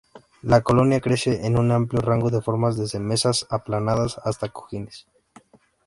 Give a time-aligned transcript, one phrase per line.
[0.41, 5.05] La colonia crece en un amplio rango de formas, desde mesas aplanadas hasta cojines.